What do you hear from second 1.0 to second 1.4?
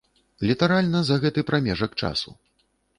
за